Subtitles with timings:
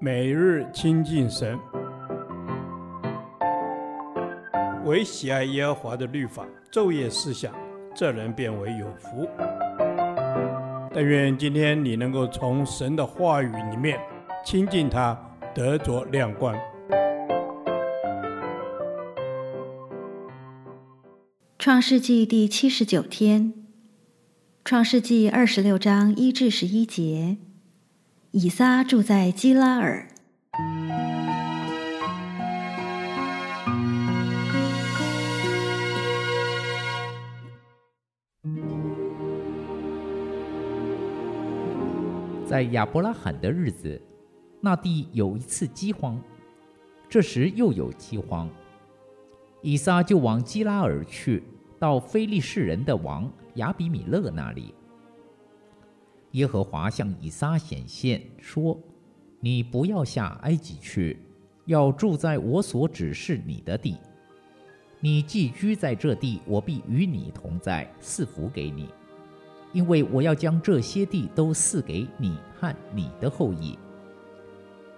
[0.00, 1.58] 每日亲近神，
[4.84, 7.54] 唯喜爱耶和华的律法，昼夜思想，
[7.94, 9.28] 这人便为有福。
[10.92, 13.98] 但愿今天你能够从神的话语里面
[14.44, 15.18] 亲近他，
[15.54, 16.54] 得着亮光。
[21.58, 23.54] 创世纪第七十九天，
[24.64, 27.38] 创世纪二十六章一至十一节。
[28.36, 30.08] 以撒住在基拉尔。
[42.44, 44.02] 在亚伯拉罕的日子，
[44.60, 46.20] 那地有一次饥荒，
[47.08, 48.50] 这时又有饥荒，
[49.62, 51.40] 以撒就往基拉尔去，
[51.78, 54.74] 到非利士人的王亚比米勒那里。
[56.34, 58.76] 耶和华向以撒显现，说
[59.38, 61.16] ：“你不要下埃及去，
[61.66, 63.96] 要住在我所指示你的地。
[64.98, 68.88] 你寄居在这地，我必与你同在，赐福给你，
[69.72, 73.78] 因为我要将这些地都赐给你和你的后裔。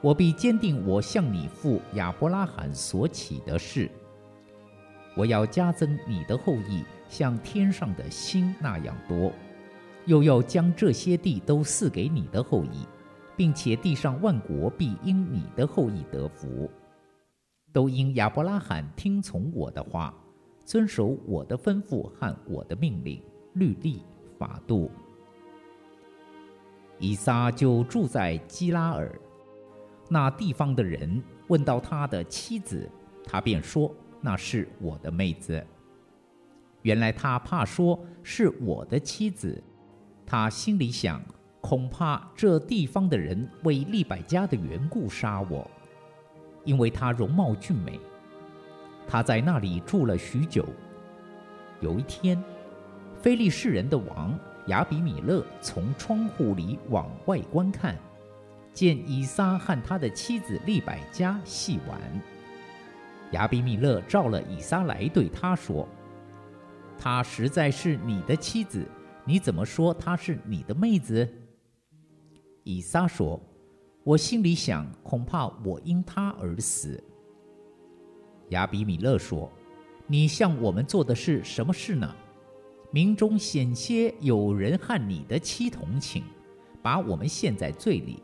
[0.00, 3.88] 我必坚定我向你父亚伯拉罕所起的誓。
[5.14, 9.32] 我要加增你的后裔，像天上的星那样多。”
[10.06, 12.86] 又要将这些地都赐给你的后裔，
[13.36, 16.70] 并且地上万国必因你的后裔得福，
[17.72, 20.14] 都因亚伯拉罕听从我的话，
[20.64, 23.22] 遵守我的吩咐和我的命令、
[23.54, 24.02] 律例、
[24.38, 24.90] 法度。
[26.98, 29.18] 以撒就住在基拉尔，
[30.08, 32.90] 那地方的人问到他的妻子，
[33.24, 35.64] 他便说：“那是我的妹子。”
[36.82, 39.62] 原来他怕说是我的妻子。
[40.30, 41.20] 他心里想，
[41.60, 45.68] 恐怕这地方的人为利百加的缘故杀我，
[46.64, 47.98] 因为他容貌俊美。
[49.08, 50.64] 他在那里住了许久。
[51.80, 52.40] 有一天，
[53.20, 54.38] 非利士人的王
[54.68, 57.96] 亚比米勒从窗户里往外观看，
[58.72, 62.00] 见以撒和他的妻子利百加戏玩。
[63.32, 65.88] 亚比米勒召了以撒来，对他说
[66.96, 68.86] ：“她实在是你的妻子。”
[69.24, 71.28] 你怎么说她是你的妹子？
[72.64, 73.40] 以撒说
[74.04, 77.02] ：“我心里想，恐怕我因她而死。”
[78.50, 79.50] 亚比米勒说
[80.06, 82.14] ：“你向我们做的是什么事呢？
[82.92, 86.22] 民中险些有人和你的妻同寝，
[86.82, 88.22] 把我们陷在罪里。”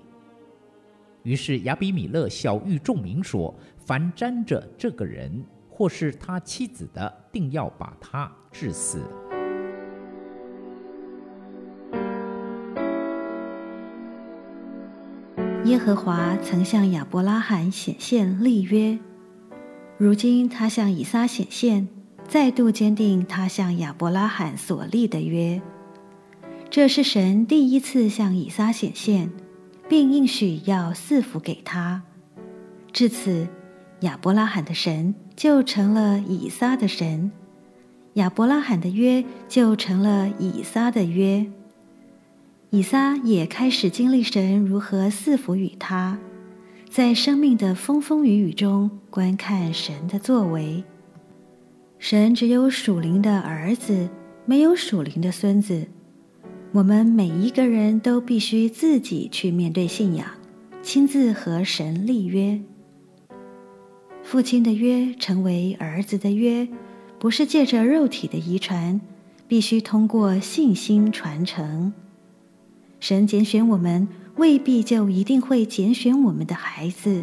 [1.23, 9.01] 于是亚比米勒晓諭众民说：“凡沾着这个人或是他妻子的，定要把他治死。”
[15.67, 18.97] 耶和华曾向亚伯拉罕显现立约，
[19.99, 21.89] 如今他向以撒显现，
[22.29, 25.61] 再度坚定他向亚伯拉罕所立的约。
[26.71, 29.33] 这是神第一次向以撒显现，
[29.89, 32.01] 并应许要赐福给他。
[32.93, 33.49] 至此，
[34.01, 37.33] 亚伯拉罕的神就成了以撒的神，
[38.15, 41.45] 亚伯拉罕的约就成了以撒的约。
[42.71, 46.19] 以撒也开始经历神如何赐福与他，
[46.91, 50.83] 在生命的风风雨雨中观看神的作为。
[51.99, 54.09] 神只有属灵的儿子，
[54.45, 55.87] 没有属灵的孙子。
[56.73, 60.27] 我们每一个人都必须自己去面对信仰，
[60.83, 62.61] 亲自和神立约。
[64.23, 66.69] 父亲的约成为儿子的约，
[67.19, 69.01] 不是借着肉体的遗传，
[69.47, 71.95] 必须通过信心传承。
[73.09, 77.23] 神拣选我们，未必就一定会拣选我们的孩子。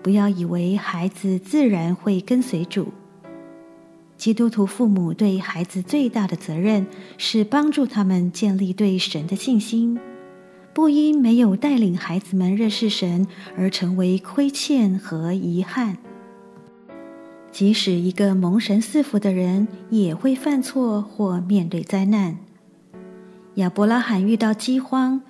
[0.00, 2.92] 不要以为孩子自然会跟随主。
[4.16, 6.86] 基督徒父母对孩子最大的责任
[7.18, 9.98] 是帮助他们建立对神的信心，
[10.72, 13.26] 不因没有带领孩子们认识神
[13.58, 15.98] 而成为亏欠和遗憾。
[17.50, 22.38] 即使一个蒙神赐福的人，也会犯错或面对灾难。
[23.56, 25.20] 亚伯拉罕遇到饥荒，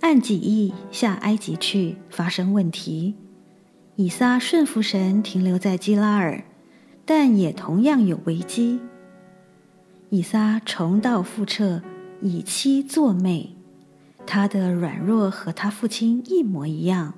[0.00, 3.14] 按己意下埃及去，发生问题。
[3.96, 6.44] 以撒顺服神，停留在基拉尔，
[7.04, 8.80] 但也同样有危机。
[10.10, 11.82] 以撒重蹈覆辙，
[12.20, 13.56] 以妻作妹，
[14.24, 17.14] 他的软弱和他父亲一模一样。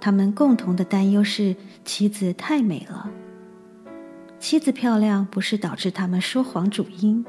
[0.00, 3.10] 他们共同的担忧是妻子太美了。
[4.38, 7.24] 妻子漂亮不是导致他们说谎主因。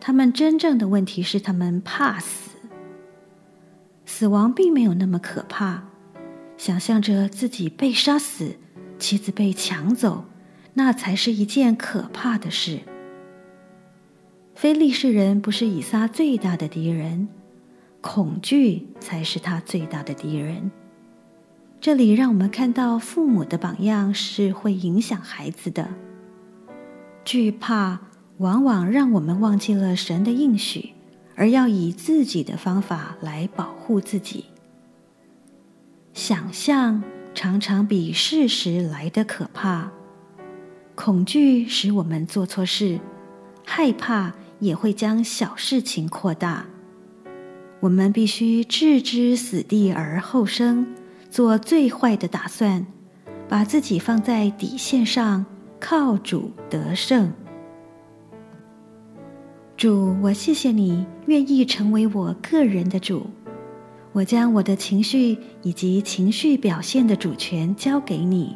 [0.00, 2.50] 他们真正的问题是，他们怕死。
[4.06, 5.84] 死亡并没有那么可怕，
[6.56, 8.56] 想象着自己被杀死，
[8.98, 10.24] 妻子被抢走，
[10.74, 12.80] 那才是一件可怕的事。
[14.54, 17.28] 非利士人不是以撒最大的敌人，
[18.00, 20.70] 恐惧才是他最大的敌人。
[21.80, 25.88] 这里让我们看到父母的榜样是会影响孩子的。
[27.24, 28.00] 惧怕
[28.40, 30.94] 往往让我们忘记了神的应许，
[31.36, 34.46] 而要以自己的方法来保护自己。
[36.14, 37.02] 想象
[37.34, 39.90] 常常比事实来得可怕。
[40.94, 42.98] 恐惧使我们做错事，
[43.62, 46.64] 害怕也会将小事情扩大。
[47.80, 50.86] 我们必须置之死地而后生。
[51.28, 52.84] 做最坏的打算，
[53.48, 55.44] 把自己放在底线上，
[55.78, 57.30] 靠主得胜。
[59.80, 63.24] 主，我谢谢你愿意成为我个人的主，
[64.12, 68.54] 我将我的情绪以及情绪表现的主权交给你，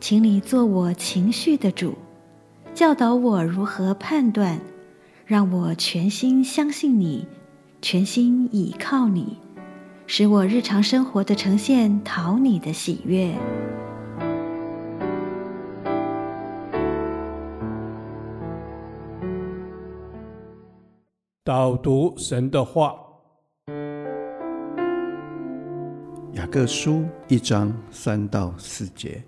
[0.00, 1.98] 请你做我情绪的主，
[2.72, 4.58] 教导我如何判断，
[5.26, 7.26] 让我全心相信你，
[7.82, 9.36] 全心倚靠你。
[10.06, 13.34] 使我日常生活的呈现讨你的喜悦。
[21.48, 22.94] 导读神的话，
[26.34, 29.22] 雅各书一章三到四节，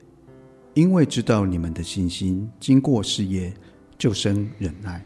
[0.75, 3.55] 因为知道你们的信心经过试验，
[3.97, 5.03] 就生忍耐，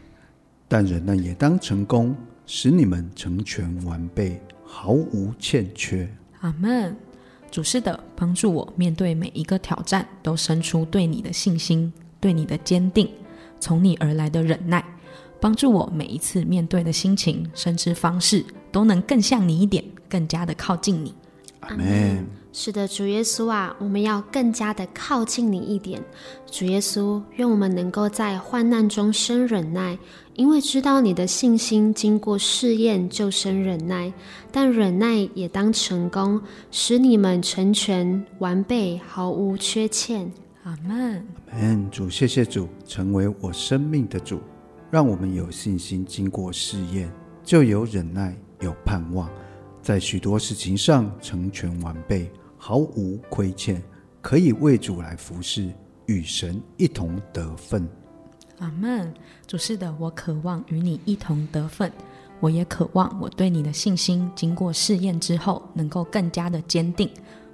[0.67, 2.13] 但忍耐也当成功，
[2.45, 4.37] 使你们成全完备。
[4.65, 6.05] 毫无欠缺。
[6.41, 6.93] 阿门。
[7.49, 13.09] 主是的，帮助我面对每一个挑战，都生出对你的信心，对你的坚定，
[13.57, 14.83] 从你而来的忍耐，
[15.39, 21.13] 帮助我每一次面对的心情，甚至方式，都能更像你一点，更加的靠近你。
[21.61, 22.25] 阿门。
[22.57, 26.01] 是的，主耶稣啊，我们要更加的靠近你一点。
[26.49, 29.99] 主耶稣，愿我们能够在患难中生忍耐，
[30.35, 34.13] 因为知道你的信心经过试验就生忍耐，
[34.53, 36.41] 但忍耐也当成功，
[36.71, 40.31] 使你们成全完备，毫无缺欠。
[40.63, 41.27] 阿门。
[41.51, 41.91] 阿门。
[41.91, 44.39] 主，谢谢主，成为我生命的主，
[44.95, 47.11] 让我们有信心经过试验，
[47.43, 49.29] 就有忍耐，有盼望，
[49.81, 52.31] 在许多事情上成全完备。
[52.55, 53.83] 毫无亏欠，
[54.21, 55.69] 可以为主来服侍，
[56.05, 57.85] 与神一同得分。
[58.59, 59.13] 阿门。
[59.45, 61.91] 主是的，我渴望与你一同得分。
[62.39, 67.09] 我也渴望我对你的信心经过试验之后，能够更加的坚定。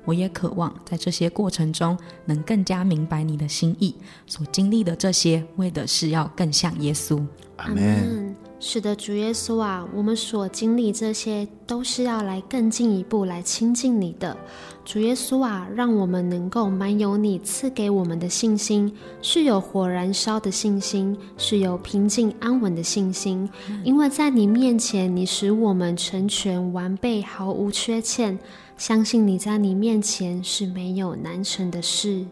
[0.06, 3.96] 我也渴望在这些过程中，能更加明白你的心意。
[4.26, 7.24] 所经历的这些，为的是要更像耶稣。
[7.58, 8.36] 阿门。
[8.64, 14.38] 是的，主耶稣啊，我们所经历这些，都是要来更进一步来亲近你的。
[14.86, 23.50] 主耶稣啊，让我们能够满有你赐给我们的信心，是有火燃烧的信心，是有平静安稳的信心。
[23.84, 28.38] 因为在你面前，你使我们成全完备，毫无缺欠。
[28.78, 32.24] 相信你在你面前是没有难成的事。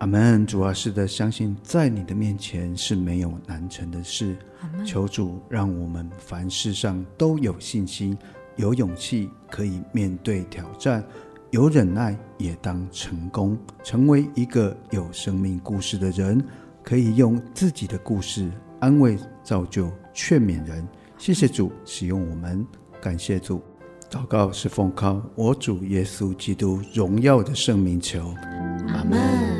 [0.00, 4.34] 阿门，主啊，是的，相信在你的面前是没有难成的事。
[4.82, 8.16] 求主让我们凡事上都有信心，
[8.56, 11.04] 有勇气，可以面对挑战，
[11.50, 16.42] 有忍耐，也当成功，成为一个有生命故事的人，
[16.82, 20.82] 可以用自己的故事安慰、造就、劝勉人。
[21.18, 22.66] 谢谢主使用我们，
[23.02, 23.60] 感谢主。
[24.10, 28.34] 祷告是奉靠我主耶稣基督荣耀的圣名求，
[28.88, 29.59] 阿门。